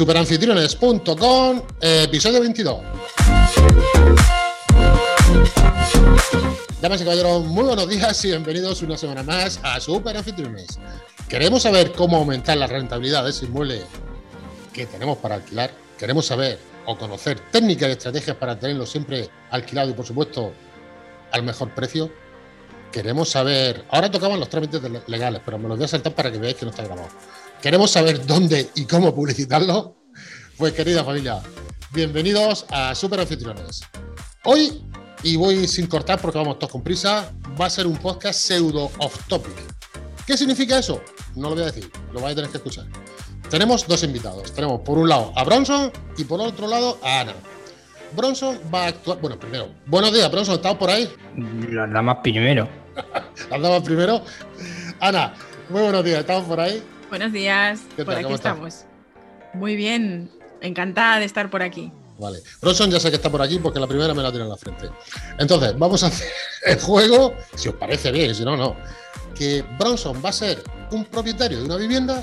[0.00, 2.80] superanfitriones.com, episodio 22.
[6.80, 10.78] Damas y caballeros, muy buenos días y bienvenidos una semana más a Superanfitriones.
[11.28, 13.82] Queremos saber cómo aumentar la rentabilidad de ese inmueble
[14.72, 15.70] que tenemos para alquilar.
[15.98, 20.54] Queremos saber o conocer técnicas y estrategias para tenerlo siempre alquilado y, por supuesto,
[21.30, 22.10] al mejor precio.
[22.92, 23.84] Queremos saber.
[23.90, 26.64] Ahora tocaban los trámites legales, pero me los voy a saltar para que veáis que
[26.64, 27.08] no está grabado.
[27.62, 29.96] Queremos saber dónde y cómo publicitarlo.
[30.56, 31.40] Pues, querida familia,
[31.92, 33.80] bienvenidos a Super Anfitriones.
[34.44, 34.84] Hoy,
[35.22, 38.90] y voy sin cortar porque vamos todos con prisa, va a ser un podcast pseudo
[38.98, 39.54] off topic.
[40.26, 41.02] ¿Qué significa eso?
[41.36, 42.86] No lo voy a decir, lo vais a tener que escuchar.
[43.50, 44.52] Tenemos dos invitados.
[44.52, 47.34] Tenemos por un lado a Bronson y por otro lado a Ana.
[48.12, 49.20] Bronson va a actuar.
[49.20, 51.08] Bueno, primero, buenos días, Bronson, ¿estás por ahí?
[51.70, 52.68] Las damas primero.
[53.50, 54.22] Las damas primero.
[55.00, 55.34] Ana,
[55.68, 56.82] muy buenos días, ¿estamos por ahí?
[57.08, 58.84] Buenos días, por aquí estamos.
[59.54, 61.92] Muy bien, encantada de estar por aquí.
[62.18, 62.38] Vale.
[62.60, 64.56] Bronson ya sé que está por aquí porque la primera me la tiene en la
[64.56, 64.90] frente.
[65.38, 66.28] Entonces, vamos a hacer
[66.66, 68.76] el juego, si os parece bien, si no, no.
[69.34, 72.22] Que Bronson va a ser un propietario de una vivienda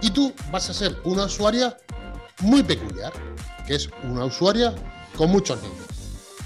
[0.00, 1.76] y tú vas a ser una usuaria
[2.40, 3.12] muy peculiar,
[3.66, 4.72] que es una usuaria
[5.16, 5.94] con muchos niños.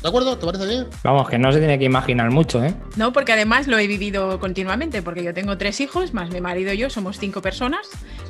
[0.02, 0.38] ¿De acuerdo?
[0.38, 0.86] ¿Te parece bien?
[1.02, 2.72] Vamos, que no se tiene que imaginar mucho, ¿eh?
[2.94, 6.72] No, porque además lo he vivido continuamente, porque yo tengo tres hijos, más mi marido
[6.72, 7.88] y yo, somos cinco personas,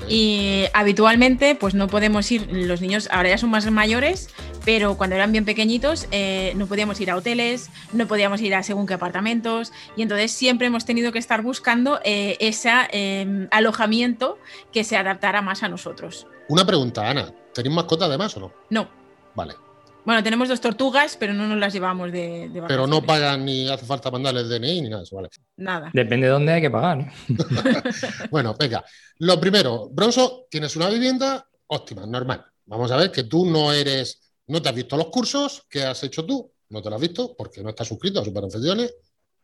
[0.08, 4.30] y habitualmente pues no podemos ir, los niños ahora ya son más mayores,
[4.64, 8.62] pero cuando eran bien pequeñitos eh, no podíamos ir a hoteles, no podíamos ir a
[8.62, 14.39] según qué apartamentos, y entonces siempre hemos tenido que estar buscando eh, ese em, alojamiento
[14.73, 16.27] que se adaptara más a nosotros.
[16.48, 18.52] Una pregunta, Ana, ¿tenéis mascota además o no?
[18.70, 18.89] No.
[19.34, 19.67] Vale.
[20.09, 23.69] Bueno, tenemos dos tortugas, pero no nos las llevamos de, de Pero no pagan ni
[23.69, 25.28] hace falta mandarles DNI ni nada eso, ¿vale?
[25.59, 25.91] Nada.
[25.92, 27.12] Depende de dónde hay que pagar.
[28.31, 28.83] bueno, venga.
[29.19, 32.42] Lo primero, Bronzo, tienes una vivienda óptima, normal.
[32.64, 36.02] Vamos a ver que tú no eres, no te has visto los cursos que has
[36.02, 38.95] hecho tú, no te lo has visto porque no estás suscrito a Superanfitriones.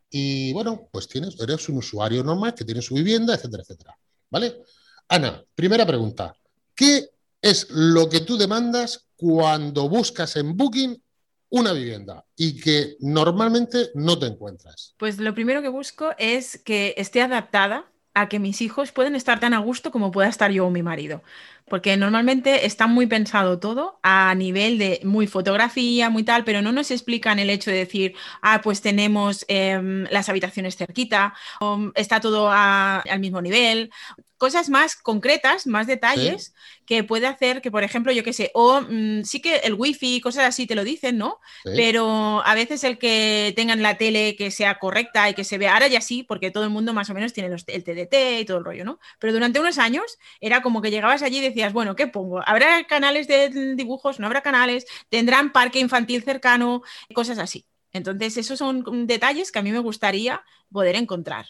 [0.08, 3.98] Y bueno, pues tienes, eres un usuario normal que tiene su vivienda, etcétera, etcétera.
[4.30, 4.62] ¿Vale?
[5.08, 6.34] Ana, primera pregunta.
[6.74, 7.10] ¿Qué
[7.42, 11.02] es lo que tú demandas cuando buscas en Booking
[11.50, 14.94] una vivienda y que normalmente no te encuentras?
[14.96, 19.40] Pues lo primero que busco es que esté adaptada a que mis hijos pueden estar
[19.40, 21.22] tan a gusto como pueda estar yo o mi marido.
[21.66, 26.72] Porque normalmente está muy pensado todo a nivel de muy fotografía, muy tal, pero no
[26.72, 32.20] nos explican el hecho de decir, ah, pues tenemos em, las habitaciones cerquita, o está
[32.20, 33.90] todo al mismo nivel,
[34.36, 36.54] cosas más concretas, más detalles
[36.86, 40.20] que puede hacer que, por ejemplo, yo qué sé, o mm, sí que el wifi,
[40.20, 41.40] cosas así te lo dicen, ¿no?
[41.64, 45.72] Pero a veces el que tengan la tele que sea correcta y que se vea,
[45.72, 48.58] ahora ya sí, porque todo el mundo más o menos tiene el TDT y todo
[48.58, 48.98] el rollo, ¿no?
[49.18, 52.40] Pero durante unos años era como que llegabas allí y decías, bueno, ¿qué pongo?
[52.44, 54.18] ¿Habrá canales de dibujos?
[54.18, 54.86] ¿No habrá canales?
[55.08, 56.82] ¿Tendrán parque infantil cercano?
[57.14, 57.64] Cosas así.
[57.92, 61.46] Entonces, esos son detalles que a mí me gustaría poder encontrar.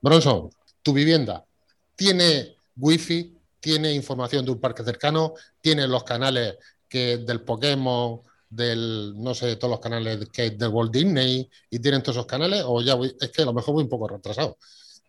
[0.00, 0.50] Bronson,
[0.82, 1.44] tu vivienda,
[1.96, 6.56] tiene wifi, tiene información de un parque cercano, tiene los canales
[6.88, 12.02] que del Pokémon, del, no sé, todos los canales que del Walt Disney y tienen
[12.02, 14.58] todos esos canales, o ya voy, es que a lo mejor voy un poco retrasado.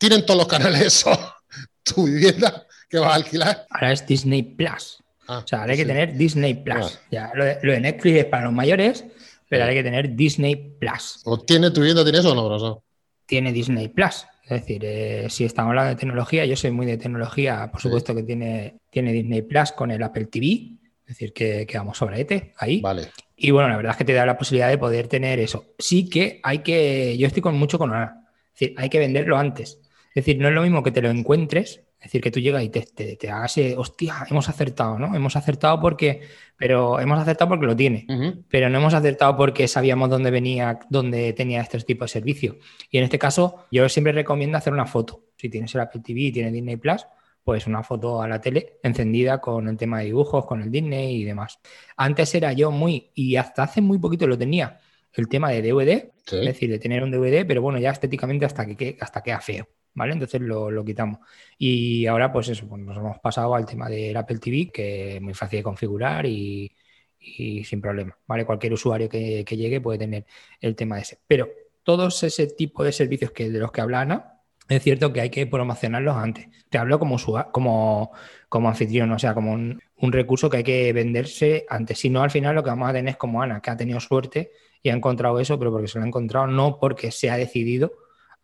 [0.01, 1.11] ¿Tienen todos los canales eso?
[1.83, 3.67] ¿Tu vivienda que vas a alquilar?
[3.69, 4.97] Ahora es Disney Plus.
[5.27, 6.99] Ah, o sea, ahora hay que tener Disney Plus.
[7.11, 9.05] Ya, lo, de, Netflix es para los mayores,
[9.47, 11.21] pero ahora hay que tener Disney Plus.
[11.23, 12.83] ¿O tiene tu vivienda, tiene eso o no, bro?
[13.27, 14.25] Tiene Disney Plus.
[14.43, 18.15] Es decir, eh, si estamos hablando de tecnología, yo soy muy de tecnología, por supuesto
[18.15, 22.53] que tiene, tiene Disney Plus con el Apple TV, es decir, que, vamos sobre ETE
[22.57, 22.81] ahí.
[22.81, 23.11] Vale.
[23.37, 25.75] Y bueno, la verdad es que te da la posibilidad de poder tener eso.
[25.77, 29.37] Sí que hay que, yo estoy con mucho con una, es decir, hay que venderlo
[29.37, 29.77] antes.
[30.13, 32.63] Es decir, no es lo mismo que te lo encuentres es decir, que tú llegas
[32.63, 32.81] y te,
[33.15, 35.15] te, hagas, hostia, hemos acertado, ¿no?
[35.15, 36.21] Hemos acertado porque,
[36.57, 38.07] pero hemos acertado porque lo tiene,
[38.49, 42.57] pero no hemos acertado porque sabíamos dónde venía, dónde tenía este tipo de servicio.
[42.89, 45.25] Y en este caso, yo siempre recomiendo hacer una foto.
[45.37, 47.05] Si tienes el Apple TV y tienes Disney Plus,
[47.43, 51.21] pues una foto a la tele encendida con el tema de dibujos, con el Disney
[51.21, 51.59] y demás.
[51.97, 54.79] Antes era yo muy, y hasta hace muy poquito lo tenía,
[55.13, 58.65] el tema de DVD, es decir, de tener un DVD, pero bueno, ya estéticamente hasta
[58.65, 59.67] que hasta queda feo.
[59.93, 60.13] ¿vale?
[60.13, 61.19] Entonces lo, quitamos.
[61.57, 65.21] Y ahora, pues eso, pues nos hemos pasado al tema del Apple TV, que es
[65.21, 66.71] muy fácil de configurar y,
[67.19, 68.45] sin problema, ¿vale?
[68.45, 70.25] Cualquier usuario que, llegue puede tener
[70.59, 71.19] el tema ese.
[71.27, 71.49] Pero
[71.83, 74.37] todos ese tipo de servicios que, de los que habla Ana,
[74.67, 76.47] es cierto que hay que promocionarlos antes.
[76.69, 77.17] Te hablo como,
[77.51, 78.11] como,
[78.47, 81.99] como anfitrión, o sea, como un, un, recurso que hay que venderse antes.
[81.99, 83.99] Si no, al final lo que vamos a tener es como Ana, que ha tenido
[83.99, 84.51] suerte
[84.83, 87.91] y ha encontrado eso, pero porque se lo ha encontrado, no porque se ha decidido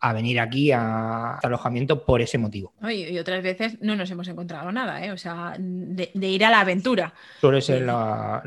[0.00, 2.72] a venir aquí a, este alojamiento por ese motivo.
[2.88, 5.12] Y, otras veces no nos hemos encontrado nada, ¿eh?
[5.12, 7.12] o sea, de, ir a la aventura.
[7.40, 7.84] Suele ser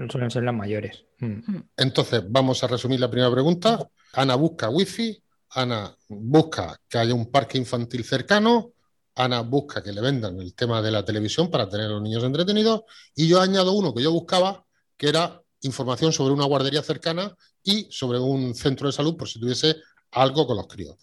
[0.09, 1.03] suelen ser las mayores.
[1.19, 1.25] Mm.
[1.25, 1.63] Mm.
[1.77, 3.79] Entonces, vamos a resumir la primera pregunta.
[4.13, 8.71] Ana busca wifi, Ana busca que haya un parque infantil cercano,
[9.15, 12.23] Ana busca que le vendan el tema de la televisión para tener a los niños
[12.23, 12.83] entretenidos
[13.13, 14.65] y yo añado uno que yo buscaba,
[14.95, 19.39] que era información sobre una guardería cercana y sobre un centro de salud por si
[19.39, 19.75] tuviese
[20.11, 20.97] algo con los críos.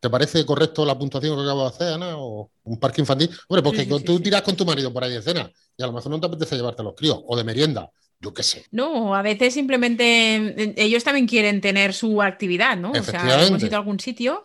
[0.00, 2.16] ¿Te parece correcto la puntuación que acabo de hacer, Ana?
[2.16, 3.30] ¿O un parque infantil?
[3.46, 6.10] Hombre, porque tú tiras con tu marido por ahí de cena y a lo mejor
[6.10, 7.88] no te apetece llevarte a los críos o de merienda.
[8.18, 8.64] Yo qué sé.
[8.70, 12.90] No, a veces simplemente eh, ellos también quieren tener su actividad, ¿no?
[12.92, 14.44] O sea, hemos ido a algún sitio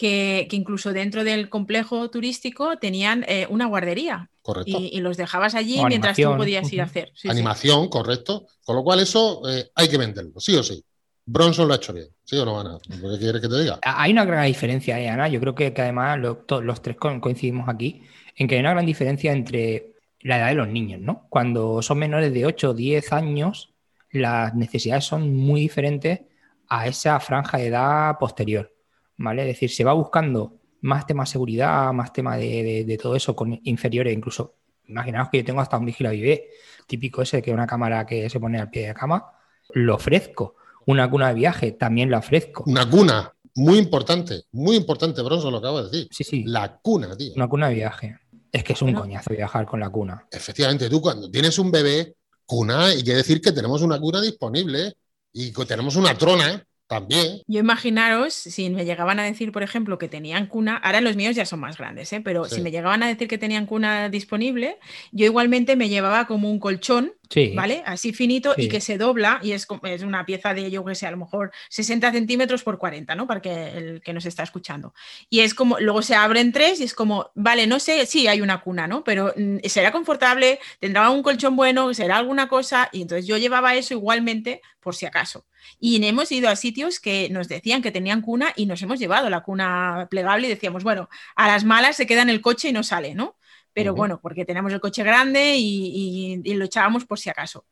[0.00, 4.30] que, incluso dentro del complejo turístico tenían eh, una guardería.
[4.42, 4.78] Correcto.
[4.80, 7.12] Y, los dejabas allí mientras tú podías ir a hacer.
[7.28, 8.46] animación, correcto.
[8.64, 10.82] Con lo cual eso eh, hay que venderlo, sí o sí.
[11.26, 12.78] Bronson lo ha hecho bien, ¿sí o no, Ana?
[12.82, 13.78] ¿Qué quieres que te diga?
[13.82, 15.28] Hay una gran diferencia, ¿eh, Ana.
[15.28, 18.02] Yo creo que, además los tres coincidimos aquí
[18.36, 21.26] en que hay una gran diferencia entre la edad de los niños, ¿no?
[21.28, 23.74] Cuando son menores de 8 o 10 años,
[24.10, 26.20] las necesidades son muy diferentes
[26.68, 28.74] a esa franja de edad posterior,
[29.16, 29.42] ¿vale?
[29.42, 33.60] Es decir, se va buscando más tema de seguridad, más tema de, todo eso con
[33.64, 34.56] inferiores, incluso,
[34.86, 36.48] imaginaos que yo tengo hasta un vigila vive,
[36.86, 39.26] típico ese que una cámara que se pone al pie de la cama,
[39.74, 40.56] lo ofrezco
[40.86, 42.64] una cuna de viaje, también la ofrezco.
[42.66, 46.08] Una cuna, muy importante, muy importante, Bronzo, lo acabo de decir.
[46.10, 46.44] Sí, sí.
[46.46, 47.32] La cuna, tío.
[47.36, 48.18] Una cuna de viaje.
[48.52, 50.26] Es que es un coñazo viajar con la cuna.
[50.30, 54.94] Efectivamente, tú cuando tienes un bebé, cuna, y quiere decir que tenemos una cuna disponible
[55.32, 57.40] y que tenemos una trona también.
[57.46, 61.36] Yo imaginaros, si me llegaban a decir, por ejemplo, que tenían cuna, ahora los míos
[61.36, 62.20] ya son más grandes, ¿eh?
[62.20, 64.78] pero si me llegaban a decir que tenían cuna disponible,
[65.12, 67.12] yo igualmente me llevaba como un colchón
[67.54, 67.82] ¿vale?
[67.86, 71.06] Así finito y que se dobla y es, es una pieza de, yo que sé,
[71.06, 73.26] a lo mejor 60 centímetros por 40, ¿no?
[73.26, 74.94] Para que el que nos está escuchando.
[75.28, 78.40] Y es como, luego se abren tres y es como, vale, no sé, sí, hay
[78.40, 79.04] una cuna, ¿no?
[79.04, 83.74] Pero mm, será confortable, tendrá un colchón bueno, será alguna cosa y entonces yo llevaba
[83.74, 85.44] eso igualmente por si acaso.
[85.78, 89.30] Y hemos ido a sitios que nos decían que tenían cuna y nos hemos llevado
[89.30, 92.72] la cuna plegable y decíamos, bueno, a las malas se queda en el coche y
[92.72, 93.36] no sale, ¿no?
[93.72, 97.64] Pero bueno, porque tenemos el coche grande y, lo echábamos por si acaso.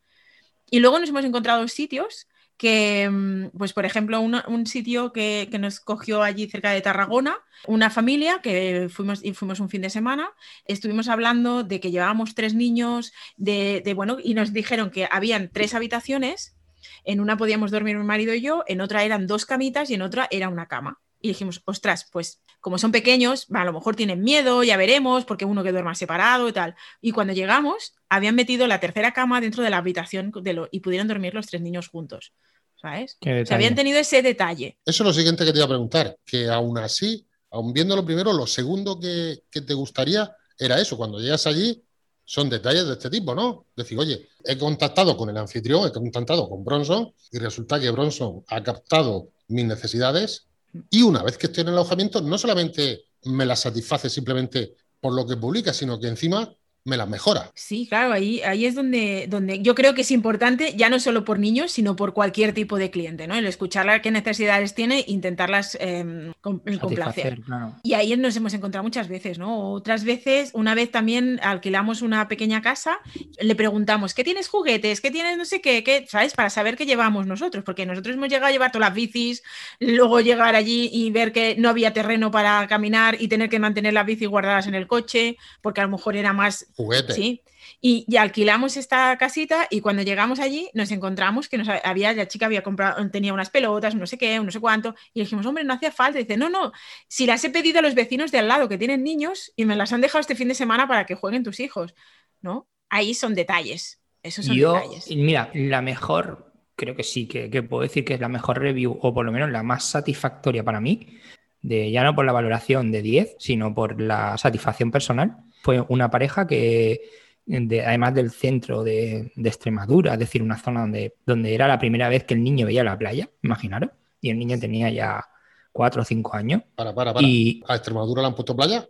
[0.71, 5.79] Y luego nos hemos encontrado sitios que, mm, pues por ejemplo, un sitio que, nos
[5.79, 7.37] cogió allí cerca de Tarragona,
[7.67, 10.29] una familia que fuimos, y fuimos un fin de semana,
[10.65, 15.49] estuvimos hablando de que llevábamos tres niños, de, de, bueno, y nos dijeron que habían
[15.51, 16.57] tres habitaciones,
[17.05, 20.01] en una podíamos dormir mi marido y yo, en otra eran dos camitas y en
[20.01, 20.99] otra era una cama.
[21.21, 25.45] Y dijimos, ostras, pues como son pequeños, a lo mejor tienen miedo, ya veremos, porque
[25.45, 26.75] uno que duerma separado y tal.
[27.01, 30.81] Y cuando llegamos, habían metido la tercera cama dentro de la habitación de lo, y
[30.81, 32.33] pudieron dormir los tres niños juntos.
[32.81, 33.17] ¿Sabes?
[33.21, 34.77] O habían tenido ese detalle.
[34.85, 38.05] Eso es lo siguiente que te iba a preguntar, que aún así, aún viendo lo
[38.05, 41.83] primero, lo segundo que, que te gustaría era eso, cuando llegas allí,
[42.23, 43.65] son detalles de este tipo, ¿no?
[43.75, 48.43] Decir, oye, he contactado con el anfitrión, he contactado con Bronson y resulta que Bronson
[48.47, 50.48] ha captado mis necesidades
[50.89, 55.13] y una vez que estoy en el alojamiento, no solamente me la satisface simplemente por
[55.13, 56.53] lo que publica, sino que encima
[56.85, 57.51] me las mejora.
[57.55, 61.25] Sí, claro, ahí, ahí es donde, donde yo creo que es importante, ya no solo
[61.25, 63.35] por niños, sino por cualquier tipo de cliente, ¿no?
[63.35, 67.41] El escucharla qué necesidades tiene e intentarlas eh, complacer.
[67.83, 69.71] Y ahí nos hemos encontrado muchas veces, ¿no?
[69.71, 72.99] Otras veces, una vez también alquilamos una pequeña casa,
[73.39, 75.01] le preguntamos, ¿qué tienes juguetes?
[75.01, 75.83] ¿Qué tienes no sé qué?
[75.83, 76.05] qué?
[76.07, 76.33] ¿Sabes?
[76.33, 79.43] Para saber qué llevamos nosotros, porque nosotros hemos llegado a llevar todas las bicis,
[79.79, 83.93] luego llegar allí y ver que no había terreno para caminar y tener que mantener
[83.93, 87.11] las bicis guardadas en el coche, porque a lo mejor era más Juguete.
[87.11, 87.43] Sí.
[87.81, 92.45] Y, alquilamos esta casita y cuando llegamos allí nos encontramos que nos había, la chica
[92.45, 95.73] había comprado, tenía unas pelotas, no sé qué, no sé cuánto, y dijimos, hombre, no
[95.73, 96.19] hacía falta.
[96.19, 96.71] Y dice, no, no,
[97.09, 99.75] si las he pedido a los vecinos de al lado que tienen niños y me
[99.75, 101.95] las han dejado este fin de semana para que jueguen tus hijos,
[102.39, 102.69] ¿no?
[102.89, 104.01] Ahí son detalles.
[104.23, 105.09] Esos son Yo, detalles.
[105.09, 108.97] Mira, la mejor, creo que sí, que, que, puedo decir que es la mejor review,
[109.01, 111.19] o por lo menos la más satisfactoria para mí,
[111.61, 116.09] de, ya no por la valoración de 10, sino por la satisfacción personal fue una
[116.09, 117.01] pareja que,
[117.47, 122.23] además del centro de, Extremadura, es decir, una zona donde, donde era la primera vez
[122.23, 125.25] que el niño veía la playa, imaginaros, y el niño tenía ya
[125.71, 126.61] cuatro o cinco años.
[126.75, 127.25] Para, para, para.
[127.25, 128.87] Y, ¿A Extremadura le han puesto playa?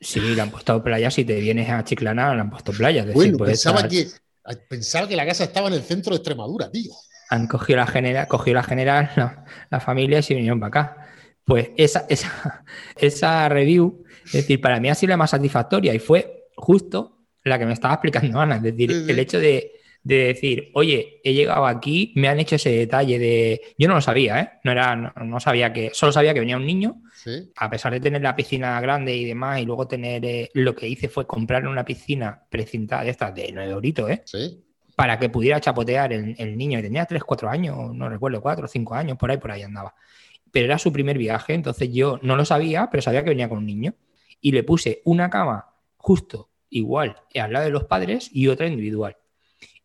[0.00, 1.10] Sí, le han puesto playa.
[1.10, 3.04] Si te vienes a Chiclana, le han puesto playa.
[3.12, 4.06] bueno, pensaba, que,
[4.68, 6.92] pensaba que la casa estaba en el centro de Extremadura, tío.
[7.30, 11.08] Han cogido la general, cogió la general, la, familia y se vinieron para acá.
[11.44, 12.64] Pues esa, esa,
[12.96, 17.58] esa review es decir, para mí ha sido la más satisfactoria y fue justo la
[17.58, 18.56] que me estaba explicando Ana.
[18.56, 22.70] Es decir, el hecho de, de decir, oye, he llegado aquí, me han hecho ese
[22.70, 23.60] detalle de.
[23.78, 24.50] Yo no lo sabía, ¿eh?
[24.64, 25.90] No, era, no, sabía que.
[25.92, 27.02] Solo sabía que venía un niño.
[27.56, 30.24] A pesar de tener la piscina grande y demás, y luego tener.
[30.24, 34.22] Eh, lo que hice fue comprar una piscina precintada de estas de 9 euritos, ¿eh?
[34.24, 34.64] Sí.
[34.96, 36.80] Para que pudiera chapotear el, el niño.
[36.80, 39.94] Tenía 3, 4 años, no recuerdo, 4 o 5 años, por ahí, por ahí andaba.
[40.50, 43.58] Pero era su primer viaje, entonces yo no lo sabía, pero sabía que venía con
[43.58, 43.94] un niño.
[44.40, 49.16] Y le puse una cama justo igual al lado de los padres y otra individual.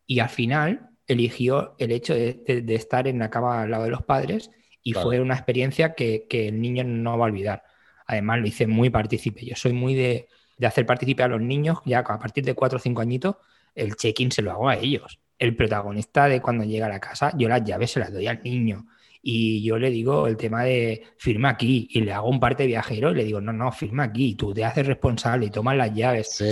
[0.06, 4.04] Y al final eligió el hecho de, estar en la cama al lado de los
[4.04, 7.64] padres y fue una experiencia que, el niño no va a olvidar.
[8.06, 9.46] Además, lo hice muy partícipe.
[9.46, 10.28] Yo soy muy de,
[10.66, 13.38] hacer partícipe a los niños, ya a partir de cuatro o cinco añitos,
[13.76, 15.20] el check-in se lo hago a ellos.
[15.40, 18.42] El protagonista de cuando llega a la casa, yo las llaves se las doy al
[18.44, 18.86] niño.
[19.26, 23.12] Y yo le digo el tema de firma aquí y le hago un parte viajero
[23.12, 26.44] y le digo, no, no, firma aquí, tú te haces responsable y tomas las llaves.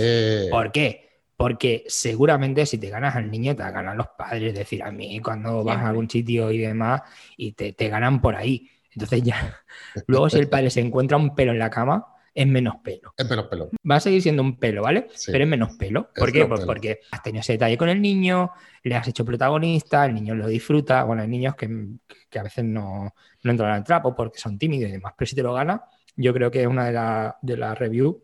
[0.50, 1.20] ¿Por qué?
[1.36, 5.20] Porque seguramente si te ganas al niño, te ganan los padres, es decir, a mí
[5.20, 7.02] cuando vas a algún sitio y demás,
[7.36, 8.70] y te, te ganan por ahí.
[8.90, 9.60] Entonces ya,
[10.06, 13.14] luego si el padre se encuentra un pelo en la cama, es menos pelo.
[13.16, 13.70] Es menos pelo.
[13.88, 15.08] Va a seguir siendo un pelo, ¿vale?
[15.26, 16.10] Pero es menos pelo.
[16.14, 16.46] ¿Por qué?
[16.46, 18.50] Pues porque has tenido ese detalle con el niño,
[18.82, 21.04] le has hecho protagonista, el niño lo disfruta.
[21.04, 24.92] Bueno, hay niños que, a veces no, no, entran al trapo porque son tímidos y
[24.92, 25.82] demás, pero si te lo gana,
[26.16, 28.16] yo creo que es una de las de la reviews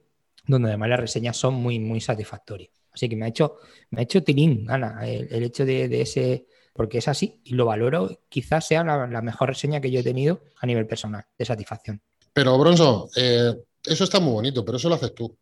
[0.48, 2.70] donde además las reseñas son muy, muy satisfactorias.
[2.92, 3.56] Así que me ha hecho,
[3.90, 8.22] me ha hecho tilín, Ana, el, hecho de, ese, porque es así y lo valoro,
[8.28, 12.02] quizás sea la, mejor reseña que yo he tenido a nivel personal de satisfacción.
[12.32, 13.54] Pero, Bronzo, eh,
[13.84, 15.36] eso está muy bonito, pero eso lo haces tú.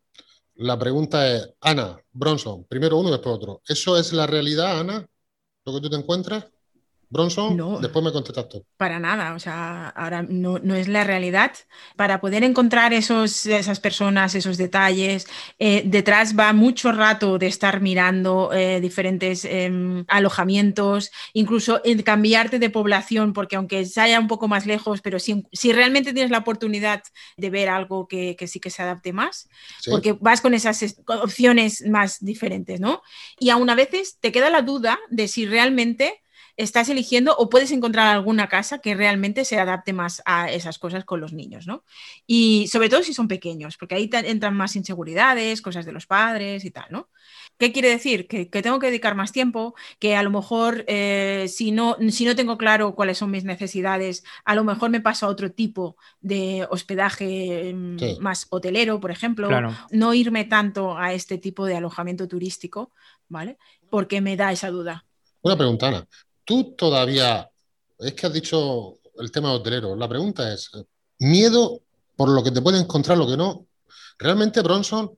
[0.57, 3.63] La pregunta es, Ana, Bronson, primero uno, después otro.
[3.67, 5.07] ¿Eso es la realidad, Ana?
[5.65, 6.47] ¿Lo que tú te encuentras?
[7.09, 8.65] Bronson, no, después me contestas tú.
[8.77, 11.53] Para nada, o sea, ahora no, es la realidad.
[11.95, 15.27] Para poder encontrar esos, esas personas, esos detalles,
[15.59, 22.59] eh, detrás va mucho rato de estar mirando eh, diferentes em, alojamientos, incluso en cambiarte
[22.59, 26.33] de población, porque aunque se haya un poco más lejos, pero si, si realmente tienes
[26.33, 27.03] la oportunidad
[27.37, 29.49] de ver algo que, sí que se adapte más,
[29.89, 33.03] porque vas con esas opciones más diferentes, ¿no?
[33.39, 36.23] Y aún a veces te queda la duda de si realmente
[36.57, 41.05] estás eligiendo o puedes encontrar alguna casa que realmente se adapte más a esas cosas
[41.05, 41.85] con los niños, ¿no?
[42.27, 46.65] Y sobre todo si son pequeños, porque ahí entran más inseguridades, cosas de los padres
[46.65, 47.09] y tal, ¿no?
[47.59, 48.27] ¿Qué quiere decir?
[48.27, 52.35] Que, tengo que dedicar más tiempo, que a lo mejor eh, si, no, si no
[52.35, 56.67] tengo claro cuáles son mis necesidades, a lo mejor me paso a otro tipo de
[56.71, 59.49] hospedaje mm, más hotelero, por ejemplo,
[59.91, 62.93] no irme tanto a este tipo de alojamiento turístico,
[63.29, 63.59] ¿vale?
[63.91, 65.05] Porque me da esa duda.
[65.43, 66.07] Una pregunta, Ana
[66.47, 67.51] tú todavía,
[67.99, 70.71] es que has dicho el tema hotelero, la pregunta es,
[71.19, 71.83] miedo
[72.17, 73.67] por lo que te puede encontrar, lo que no.
[74.19, 75.11] Realmente, Bronson,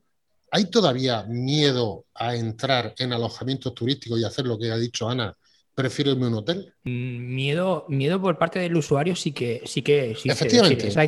[0.50, 5.36] ¿hay todavía miedo a entrar en alojamientos turísticos y hacer lo que ha dicho Ana?
[5.74, 6.74] Prefiero irme a un hotel.
[6.82, 10.88] Mm, miedo, miedo por parte del usuario sí que sí que Efectivamente.
[10.88, 11.04] esa,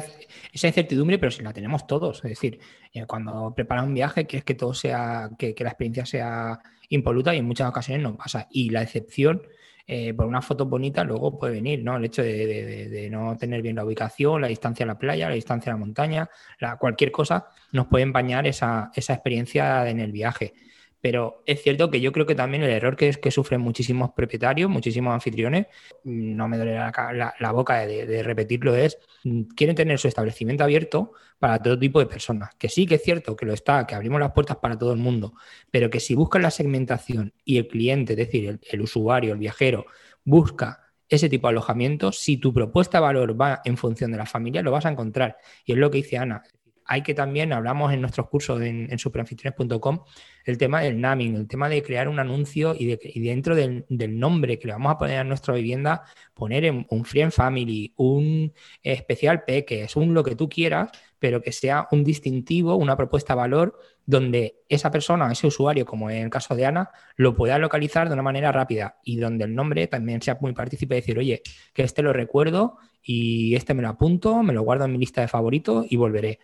[0.52, 2.18] incertidumbre, pero si la tenemos todos.
[2.18, 2.60] Es decir,
[2.92, 7.34] eh, cuando preparas un viaje, quieres que todo sea, que, que la experiencia sea impoluta
[7.34, 8.46] y en muchas ocasiones no pasa.
[8.52, 9.42] Y la excepción
[9.92, 11.96] eh, por una foto bonita luego puede venir, ¿no?
[11.96, 15.72] El hecho de, no tener bien la ubicación, la distancia a la playa, la distancia
[15.72, 16.30] a la montaña,
[16.78, 20.54] cualquier cosa nos puede empañar esa, esa experiencia en el viaje.
[21.00, 24.10] Pero es cierto que yo creo que también el error que, es que sufren muchísimos
[24.12, 25.66] propietarios, muchísimos anfitriones,
[26.04, 31.60] no me duele la, boca de, repetirlo, es mm, quieren tener su establecimiento abierto para
[31.62, 32.54] todo tipo de personas.
[32.56, 34.98] Que sí que es cierto que lo está, que abrimos las puertas para todo el
[34.98, 35.34] mundo,
[35.70, 39.38] pero que si buscan la segmentación y el cliente, es decir, el, el usuario, el
[39.38, 39.86] viajero,
[40.24, 44.26] busca ese tipo de alojamiento, si tu propuesta de valor va en función de la
[44.26, 45.38] familia, lo vas a encontrar.
[45.64, 46.42] Y es lo que dice Ana
[46.90, 50.00] hay que también, hablamos en nuestros cursos en, en superanfitriones.com,
[50.44, 53.84] el tema del naming, el tema de crear un anuncio y, dentro del,
[54.18, 56.02] nombre que le vamos a poner a nuestra vivienda,
[56.34, 61.86] poner un Friend Family, un especial es un lo que tú quieras, pero que sea
[61.92, 66.56] un distintivo, una propuesta de valor donde esa persona, ese usuario, como en el caso
[66.56, 70.38] de Ana, lo pueda localizar de una manera rápida y donde el nombre también sea
[70.40, 71.42] muy partícipe, decir, oye,
[71.72, 75.20] que este lo recuerdo y este me lo apunto, me lo guardo en mi lista
[75.20, 76.40] de favoritos y volveré.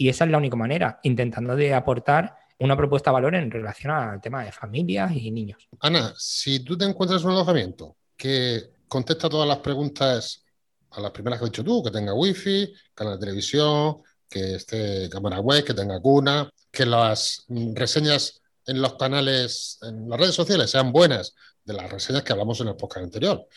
[0.00, 3.92] Y esa es la única manera, intentando de aportar una propuesta de valor en relación
[3.92, 5.68] al tema de familias y niños.
[5.80, 10.44] Ana, si tú te encuentras un alojamiento que contesta todas las preguntas
[10.92, 15.10] a las primeras que has dicho tú, que tenga wifi, canal de televisión, que esté
[15.10, 20.70] cámara web, que tenga cuna, que las reseñas en los canales, en las redes sociales
[20.70, 23.48] sean buenas, de las reseñas que hablamos en el podcast anterior,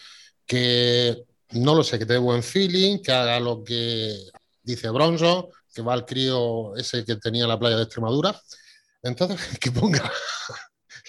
[0.48, 4.31] que no lo sé, que te dé buen feeling, que haga lo que
[4.63, 8.39] dice Bronzo, que va al crío ese que tenía la playa de Extremadura.
[9.03, 10.12] Entonces, que ponga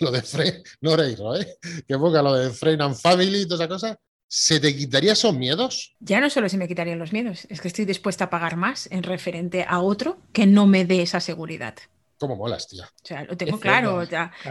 [0.00, 1.58] lo de Friend, no reírlo, ¿eh?
[1.86, 3.98] Que ponga lo de Friend and Family y toda esa cosa.
[4.26, 5.94] ¿Se te quitaría esos miedos?
[6.00, 8.88] Ya no solo se me quitarían los miedos, es que estoy dispuesta a pagar más
[8.90, 11.74] en referente a otro que no me dé esa seguridad.
[12.22, 12.84] ¿Cómo molas, tía?
[12.84, 14.06] O sea, lo tengo claro.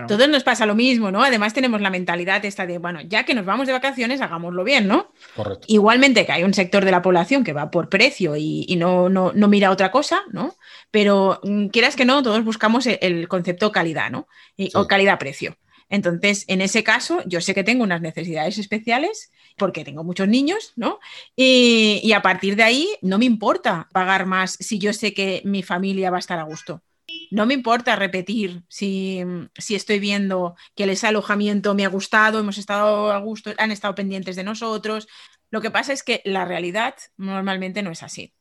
[0.06, 1.24] Todos nos pasa lo mismo, ¿no?
[1.24, 4.90] Además tenemos la mentalidad esta de, bueno, ya que nos vamos de vacaciones, hagámoslo bien,
[4.90, 5.14] ¿no?
[5.38, 5.68] Correcto.
[5.70, 9.32] Igualmente que hay un sector de la población que va por precio y, no, no,
[9.48, 10.54] mira otra cosa, ¿no?
[10.92, 14.28] Pero mm, quieras que no, todos buscamos el, concepto calidad, ¿no?
[14.74, 15.56] O calidad-precio.
[15.88, 20.74] Entonces, en ese caso, yo sé que tengo unas necesidades especiales porque tengo muchos niños,
[20.76, 21.00] ¿no?
[21.38, 25.42] Y, y, a partir de ahí no me importa pagar más si yo sé que
[25.46, 26.82] mi familia va a estar a gusto.
[27.32, 29.24] No me importa repetir si,
[29.70, 34.36] estoy viendo que ese alojamiento me ha gustado, hemos estado a gusto, han estado pendientes
[34.36, 35.08] de nosotros.
[35.50, 38.34] Lo que pasa es que la realidad normalmente no es así.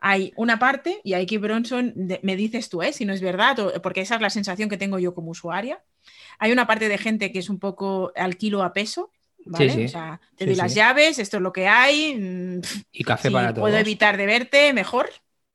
[0.00, 2.94] Hay una parte, y aquí Bronson, me dices tú, ¿eh?
[2.94, 5.84] si no es verdad, porque esa es la sensación que tengo yo como usuaria.
[6.38, 9.10] Hay una parte de gente que es un poco al kilo a peso,
[9.44, 9.84] ¿vale?
[9.84, 12.16] O sea, te doy las llaves, esto es lo que hay.
[12.18, 12.62] Mm,
[12.92, 13.60] y café para todos.
[13.60, 15.10] Puedo evitar de verte, mejor.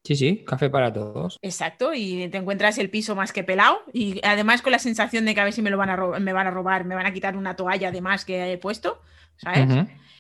[0.08, 1.38] Sí, sí, café para todos.
[1.42, 5.36] Exacto, y te encuentras el piso más que pelado y además con la sensación de
[5.36, 7.12] que a ver si me lo van a, me van a robar, me van a
[7.12, 9.02] quitar una toalla además que he puesto,
[9.36, 9.68] ¿sabes?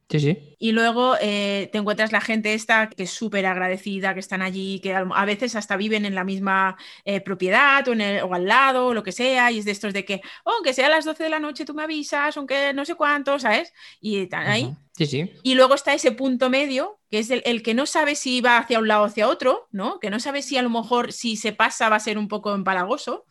[0.09, 0.55] Sí, sí.
[0.57, 4.79] Y luego eh, te encuentras la gente esta que es súper agradecida, que están allí,
[4.79, 8.45] que a veces hasta viven en la misma eh, propiedad o, en el, o, al
[8.45, 10.89] lado o lo que sea, y es de estos de que, oh, aunque sea a
[10.89, 13.73] las 12 de la noche tú me avisas, aunque no sé cuánto, ¿sabes?
[13.99, 14.73] Y están ahí.
[14.93, 15.31] Sí, sí.
[15.43, 18.57] Y luego está ese punto medio, que es el, el, que no sabe si va
[18.57, 19.99] hacia un lado o hacia otro, ¿no?
[19.99, 22.55] Que no sabe si a lo mejor si se pasa va a ser un poco
[22.55, 23.25] empalagoso.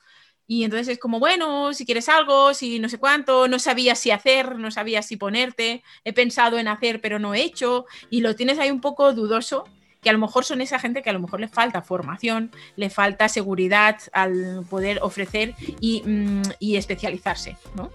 [0.47, 4.11] Y entonces es como, bueno, si quieres algo, si no sé cuánto, no sabía si
[4.11, 8.37] hacer, no sabía si ponerte, he pensado en hacer pero no he hecho, y lo
[8.37, 9.65] tienes ahí un poco dudoso,
[10.03, 12.91] que a lo mejor son esa gente que a lo mejor le falta formación, le
[12.91, 17.91] falta seguridad al poder ofrecer y, mm, y especializarse, ¿no?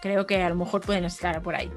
[0.00, 1.70] Creo que a lo mejor pueden estar por ahí.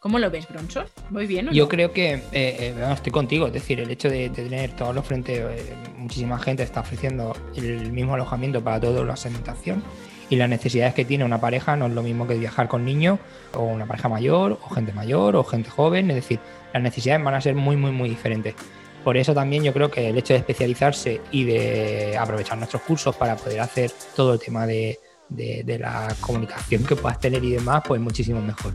[0.00, 0.86] ¿Cómo lo ves, Bronson?
[1.10, 1.50] ¿Muy bien?
[1.50, 3.48] Yo creo que eh, eh, estoy contigo.
[3.48, 7.90] Es decir, el hecho de, tener todos los frentes, eh, muchísima gente está ofreciendo el
[7.90, 9.82] mismo alojamiento para toda la alimentación
[10.30, 13.18] y las necesidades que tiene una pareja no es lo mismo que viajar con niños
[13.54, 16.10] o una pareja mayor o gente mayor o gente joven.
[16.10, 16.38] Es decir,
[16.72, 18.54] las necesidades van a ser muy, muy, muy diferentes.
[19.02, 23.16] Por eso también yo creo que el hecho de especializarse y de aprovechar nuestros cursos
[23.16, 27.82] para poder hacer todo el tema de, de la comunicación que puedas tener y demás,
[27.84, 28.74] pues muchísimo mejor.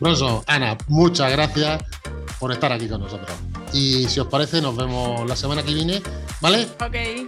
[0.00, 1.82] Bronson, Ana, muchas gracias
[2.38, 3.30] por estar aquí con nosotros.
[3.72, 6.00] Y si os parece, nos vemos la semana que viene,
[6.40, 6.66] ¿vale?
[6.80, 7.26] Ok.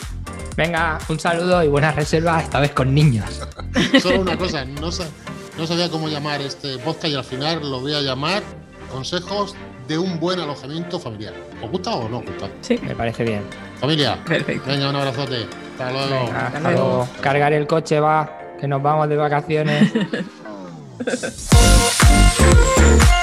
[0.57, 3.41] Venga, un saludo y buenas reservas, esta vez con niños.
[4.03, 4.91] Solo una cosa, no,
[5.59, 8.43] no sabía cómo llamar este podcast y al final lo voy a llamar
[8.91, 9.55] Consejos
[9.87, 11.35] de un buen alojamiento familiar.
[11.63, 12.49] ¿Os gusta o no os gusta?
[12.61, 13.43] Sí, me parece bien.
[13.81, 14.69] Familia, Perfecto.
[14.69, 15.47] venga, un abrazote.
[15.73, 16.33] Hasta luego.
[16.33, 17.09] hasta, luego.
[17.21, 18.31] Cargar el coche va,
[18.61, 19.93] que nos vamos de vacaciones.
[22.41, 23.20] Música